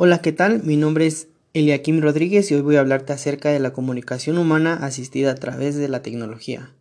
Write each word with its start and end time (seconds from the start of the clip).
Hola, 0.00 0.22
¿qué 0.22 0.30
tal? 0.30 0.62
Mi 0.62 0.76
nombre 0.76 1.08
es 1.08 1.26
Eliakim 1.54 2.00
Rodríguez 2.00 2.48
y 2.52 2.54
hoy 2.54 2.60
voy 2.60 2.76
a 2.76 2.80
hablarte 2.80 3.12
acerca 3.12 3.48
de 3.48 3.58
la 3.58 3.72
comunicación 3.72 4.38
humana 4.38 4.74
asistida 4.74 5.32
a 5.32 5.34
través 5.34 5.74
de 5.74 5.88
la 5.88 6.02
tecnología. 6.02 6.72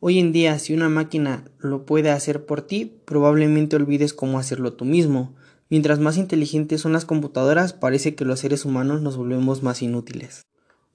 Hoy 0.00 0.18
en 0.18 0.32
día, 0.32 0.58
si 0.58 0.72
una 0.72 0.88
máquina 0.88 1.44
lo 1.58 1.84
puede 1.84 2.08
hacer 2.08 2.46
por 2.46 2.62
ti, 2.62 2.90
probablemente 3.04 3.76
olvides 3.76 4.14
cómo 4.14 4.38
hacerlo 4.38 4.72
tú 4.72 4.86
mismo. 4.86 5.34
Mientras 5.68 5.98
más 5.98 6.16
inteligentes 6.16 6.80
son 6.80 6.94
las 6.94 7.04
computadoras, 7.04 7.74
parece 7.74 8.14
que 8.14 8.24
los 8.24 8.40
seres 8.40 8.64
humanos 8.64 9.02
nos 9.02 9.18
volvemos 9.18 9.62
más 9.62 9.82
inútiles. 9.82 10.46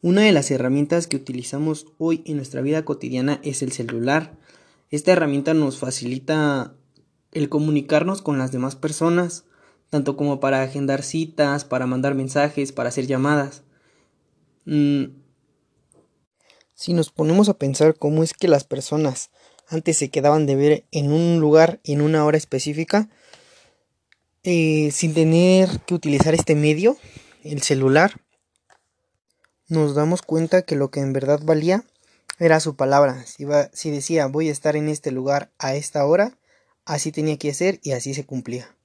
Una 0.02 0.22
de 0.22 0.32
las 0.32 0.50
herramientas 0.50 1.06
que 1.06 1.18
utilizamos 1.18 1.86
hoy 2.00 2.24
en 2.26 2.38
nuestra 2.38 2.62
vida 2.62 2.84
cotidiana 2.84 3.40
es 3.44 3.62
el 3.62 3.74
celular. 3.74 4.40
Esta 4.90 5.12
herramienta 5.12 5.54
nos 5.54 5.78
facilita 5.78 6.74
el 7.32 7.48
comunicarnos 7.48 8.24
con 8.24 8.40
las 8.40 8.52
demás 8.52 8.76
personas, 8.76 9.46
tanto 9.94 10.18
como 10.18 10.40
para 10.40 10.64
agendar 10.64 11.04
citas, 11.04 11.66
para 11.66 11.86
mandar 11.86 12.16
mensajes, 12.16 12.72
para 12.72 12.90
hacer 12.90 13.06
llamadas. 13.06 13.62
Mm, 14.66 15.04
si 16.74 16.94
nos 16.94 17.12
ponemos 17.12 17.48
a 17.48 17.60
pensar 17.60 17.96
cómo 17.96 18.24
es 18.24 18.34
que 18.34 18.48
las 18.48 18.64
personas 18.64 19.30
antes 19.68 19.96
se 19.96 20.10
quedaban 20.10 20.48
de 20.48 20.56
ver 20.56 20.86
en 20.90 21.12
un 21.12 21.40
lugar 21.40 21.80
en 21.84 22.02
una 22.02 22.26
hora 22.26 22.38
específica, 22.38 23.10
eh, 24.42 24.90
sin 24.92 25.14
tener 25.14 25.70
que 25.82 25.94
utilizar 25.94 26.34
este 26.34 26.56
medio, 26.56 26.98
el 27.44 27.62
celular, 27.62 28.20
nos 29.68 29.94
damos 29.94 30.24
cuenta 30.24 30.64
que 30.64 30.76
lo 30.76 30.90
que 30.90 31.02
en 31.02 31.14
verdad 31.14 31.40
valía 31.44 31.84
era 32.40 32.60
su 32.60 32.76
palabra. 32.76 33.24
Si, 33.28 33.46
si 33.74 33.92
decía 33.92 34.26
voy 34.26 34.50
a 34.50 34.52
estar 34.52 34.76
en 34.76 34.90
este 34.90 35.12
lugar 35.12 35.52
a 35.60 35.76
esta 35.76 36.04
hora, 36.04 36.36
Así 36.86 37.14
tenía 37.14 37.38
que 37.38 37.54
ser 37.54 37.80
y 37.82 37.92
así 37.92 38.14
se 38.14 38.26
cumplía. 38.26 38.76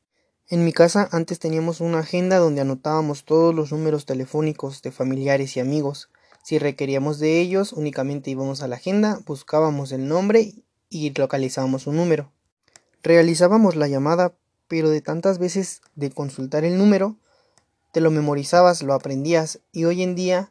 En 0.51 0.65
mi 0.65 0.73
casa 0.73 1.11
antes 1.13 1.39
teníamos 1.39 1.83
una 1.83 1.99
agenda 1.99 2.39
donde 2.39 2.63
anotábamos 2.63 3.27
todos 3.27 3.55
los 3.55 3.71
números 3.71 4.07
telefónicos 4.07 4.81
de 4.81 4.91
familiares 4.91 5.55
y 5.59 5.61
amigos. 5.61 6.09
Si 6.43 6.59
requeríamos 6.59 7.19
de 7.19 7.39
ellos, 7.39 7.75
únicamente 7.75 8.31
íbamos 8.31 8.63
a 8.63 8.69
la 8.69 8.77
agenda, 8.77 9.21
buscábamos 9.27 9.93
el 9.93 10.09
nombre 10.09 10.55
y 10.89 11.11
localizábamos 11.11 11.87
un 11.87 11.97
número. 11.97 12.33
Realizábamos 13.03 13.77
la 13.77 13.89
llamada, 13.89 14.33
pero 14.69 14.89
de 14.89 15.03
tantas 15.03 15.39
veces 15.39 15.83
de 15.97 16.11
consultar 16.11 16.65
el 16.65 16.79
número, 16.79 17.17
te 17.93 18.01
lo 18.01 18.11
memorizabas, 18.11 18.83
lo 18.83 18.95
aprendías 18.95 19.61
y 19.71 19.85
hoy 19.85 20.03
en 20.03 20.15
día 20.15 20.51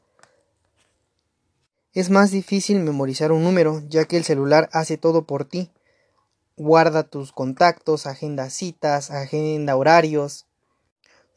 es 1.93 2.11
más 2.11 2.29
difícil 2.29 2.81
memorizar 2.81 3.31
un 3.31 3.43
número, 3.43 3.81
ya 3.89 4.05
que 4.05 4.17
el 4.17 4.23
celular 4.23 4.69
hace 4.73 4.97
todo 4.97 5.25
por 5.25 5.45
ti 5.45 5.71
guarda 6.57 7.03
tus 7.03 7.31
contactos, 7.31 8.07
agenda 8.07 8.49
citas, 8.49 9.11
agenda 9.11 9.75
horarios. 9.75 10.47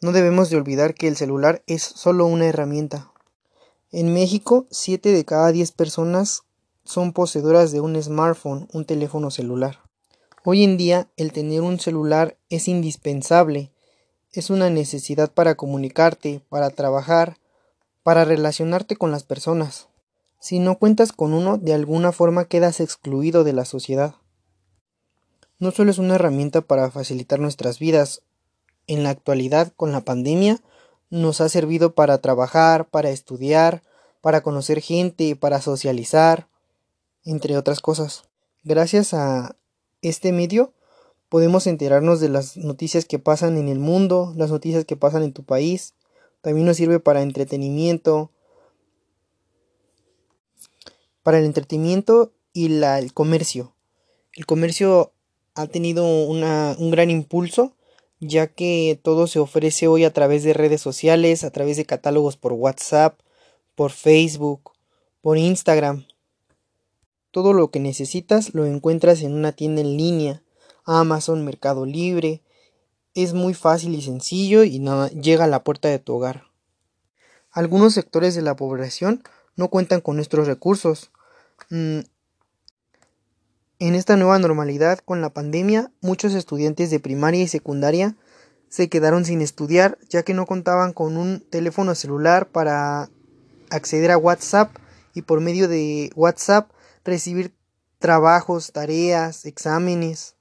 No 0.01 0.13
debemos 0.13 0.49
de 0.49 0.57
olvidar 0.57 0.95
que 0.95 1.09
el 1.09 1.17
celular 1.17 1.63
es 1.67 1.83
solo 1.83 2.25
una 2.25 2.47
herramienta. 2.47 3.13
En 3.93 4.15
México, 4.15 4.67
7 4.71 5.13
de 5.13 5.25
cada 5.27 5.53
10 5.53 5.73
personas 5.73 6.45
son 6.85 7.13
poseedoras 7.13 7.71
de 7.71 7.81
un 7.81 8.03
smartphone, 8.03 8.67
un 8.73 8.87
teléfono 8.87 9.31
celular. 9.31 9.81
Hoy 10.43 10.65
en 10.65 10.79
día, 10.79 11.09
el 11.19 11.33
tener 11.33 11.61
un 11.61 11.79
celular 11.79 12.39
es 12.49 12.67
indispensable. 12.67 13.73
Es 14.33 14.49
una 14.49 14.71
necesidad 14.71 15.31
para 15.31 15.55
comunicarte, 15.55 16.41
para 16.49 16.71
trabajar, 16.71 17.37
para 18.03 18.25
relacionarte 18.25 18.97
con 18.97 19.11
las 19.11 19.25
personas. 19.25 19.89
Si 20.39 20.61
no 20.61 20.79
cuentas 20.79 21.13
con 21.13 21.35
uno, 21.35 21.59
de 21.59 21.75
alguna 21.75 22.11
forma 22.13 22.47
quedas 22.47 22.81
excluido 22.81 23.45
de 23.45 23.53
la 23.53 23.67
sociedad 23.67 24.15
no 25.61 25.71
solo 25.71 25.91
es 25.91 25.99
una 25.99 26.17
herramienta 26.17 26.63
para 26.63 26.91
facilitar 26.91 27.39
nuestras 27.39 27.79
vidas, 27.79 28.23
en 28.87 29.05
la 29.05 29.11
actualidad 29.11 29.73
con 29.77 29.93
la 29.93 30.01
pandemia 30.01 30.61
nos 31.11 31.41
ha 31.41 31.49
servido 31.49 31.95
para 31.95 32.19
trabajar, 32.19 32.89
para 32.89 33.11
estudiar, 33.11 33.83
para 34.21 34.43
conocer 34.43 34.81
gente, 34.81 35.37
para 35.37 35.61
socializar, 35.61 36.49
entre 37.25 37.57
otras 37.57 37.81
cosas. 37.81 38.25
Gracias 38.65 39.15
a 39.15 39.57
este 40.03 40.33
medio 40.33 40.73
podemos 41.29 41.67
enterarnos 41.69 42.21
de 42.21 42.29
las 42.29 42.57
noticias 42.57 43.05
que 43.05 43.19
pasan 43.19 43.57
en 43.57 43.69
el 43.69 43.79
mundo, 43.79 44.35
las 44.37 44.51
noticias 44.51 44.85
que 44.85 44.97
pasan 44.97 45.23
en 45.23 45.33
tu 45.33 45.45
país. 45.45 45.95
También 46.41 46.67
nos 46.67 46.77
sirve 46.77 46.99
para 46.99 47.23
entretenimiento, 47.23 48.31
para 51.23 51.39
el 51.39 51.45
entretenimiento 51.45 52.33
y 52.53 52.69
la, 52.69 52.99
el 52.99 53.13
comercio. 53.13 53.75
El 54.33 54.45
comercio 54.45 55.13
ha 55.55 55.67
tenido 55.67 56.05
un 56.05 56.91
gran 56.91 57.11
impulso 57.11 57.75
ya 58.21 58.49
que 58.49 59.01
todo 59.03 59.27
se 59.27 59.39
ofrece 59.39 59.89
hoy 59.89 60.05
a 60.05 60.13
través 60.13 60.45
de 60.45 60.53
redes 60.53 60.81
sociales, 60.83 61.43
a 61.43 61.51
través 61.51 61.79
de 61.79 61.87
catálogos 61.87 62.37
por 62.37 62.53
WhatsApp, 62.53 63.19
por 63.75 63.91
Facebook, 63.91 64.73
por 65.23 65.39
Instagram. 65.39 66.07
Todo 67.31 67.55
lo 67.55 67.71
que 67.71 67.81
necesitas 67.81 68.55
lo 68.55 68.67
encuentras 68.67 69.23
en 69.23 69.33
una 69.33 69.53
tienda 69.53 69.81
en 69.81 69.97
línea, 69.97 70.43
Amazon, 70.85 71.45
Mercado 71.45 71.87
Libre. 71.87 72.43
Es 73.15 73.33
muy 73.33 73.55
fácil 73.55 73.95
y 73.95 74.03
sencillo 74.03 74.65
y 74.65 74.81
llega 75.21 75.45
a 75.45 75.49
la 75.49 75.65
puerta 75.65 75.89
de 75.89 75.99
tu 75.99 76.15
hogar. 76.15 76.45
Algunos 77.51 77.95
sectores 77.95 78.35
de 78.35 78.43
la 78.43 78.55
población 78.55 79.23
no 79.57 79.69
cuentan 79.69 80.01
con 80.01 80.17
nuestros 80.17 80.47
recursos. 80.47 81.11
Mm, 81.71 82.01
en 83.81 83.95
esta 83.95 84.17
nueva 84.17 84.39
normalidad 84.39 84.99
con 84.99 85.23
la 85.23 85.31
pandemia, 85.31 85.91
muchos 86.03 86.35
estudiantes 86.35 86.91
de 86.91 87.01
primaria 87.01 87.43
y 87.43 87.49
secundaria 87.49 88.15
se 88.69 88.91
quedaron 88.91 89.25
sin 89.25 89.41
estudiar 89.41 89.99
ya 90.09 90.23
que 90.23 90.35
no 90.35 90.47
contaban 90.47 90.93
con 90.93 91.17
un 91.17 91.41
teléfono 91.41 91.95
celular 91.95 92.49
para 92.51 93.09
acceder 93.71 94.11
a 94.11 94.19
WhatsApp 94.19 94.77
y 95.15 95.23
por 95.23 95.41
medio 95.41 95.67
de 95.67 96.13
WhatsApp 96.15 96.71
recibir 97.05 97.55
trabajos, 97.99 98.71
tareas, 98.71 99.47
exámenes. 99.47 100.37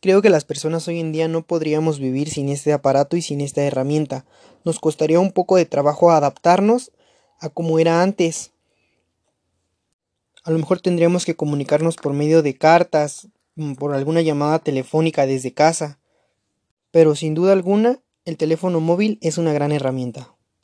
Creo 0.00 0.22
que 0.22 0.30
las 0.30 0.44
personas 0.44 0.86
hoy 0.86 1.00
en 1.00 1.10
día 1.10 1.26
no 1.26 1.42
podríamos 1.42 1.98
vivir 1.98 2.30
sin 2.30 2.48
este 2.48 2.72
aparato 2.72 3.16
y 3.16 3.22
sin 3.22 3.40
esta 3.40 3.62
herramienta. 3.62 4.24
Nos 4.64 4.78
costaría 4.78 5.18
un 5.18 5.32
poco 5.32 5.56
de 5.56 5.66
trabajo 5.66 6.12
adaptarnos 6.12 6.92
a 7.40 7.48
como 7.48 7.80
era 7.80 8.02
antes. 8.02 8.52
A 10.46 10.52
lo 10.52 10.58
mejor 10.58 10.80
tendríamos 10.80 11.24
que 11.24 11.34
comunicarnos 11.34 11.96
por 11.96 12.12
medio 12.12 12.40
de 12.40 12.56
cartas, 12.56 13.26
mm, 13.56 13.72
por 13.74 13.92
alguna 13.92 14.20
llamada 14.20 14.60
telefónica 14.60 15.26
desde 15.26 15.52
casa. 15.52 15.98
Pero 16.92 17.16
sin 17.16 17.34
duda 17.34 17.52
alguna, 17.52 17.98
el 18.24 18.36
teléfono 18.36 18.78
móvil 18.78 19.18
es 19.22 19.38
una 19.38 19.52
gran 19.52 19.72
herramienta. 19.72 20.35